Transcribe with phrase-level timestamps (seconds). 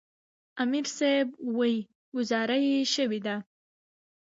[0.63, 1.27] امیر صېب
[1.57, 1.71] وې"
[2.15, 3.45] ګذاره ئې شوې ده ـ